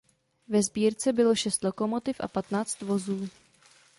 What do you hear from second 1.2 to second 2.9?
šest lokomotiv a patnáct